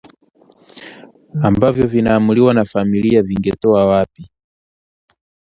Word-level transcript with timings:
Ambavyo 1.43 1.87
vinaamuliwa 1.87 2.53
na 2.53 2.65
familia 2.65 3.21
ningetoa 3.21 3.85
wapi? 3.85 4.31